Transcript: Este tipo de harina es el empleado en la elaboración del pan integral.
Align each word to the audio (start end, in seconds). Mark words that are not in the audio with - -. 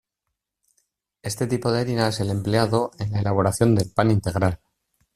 Este 1.21 1.45
tipo 1.45 1.71
de 1.71 1.81
harina 1.81 2.07
es 2.07 2.19
el 2.21 2.31
empleado 2.31 2.89
en 2.97 3.11
la 3.11 3.19
elaboración 3.19 3.75
del 3.75 3.91
pan 3.91 4.09
integral. 4.09 4.59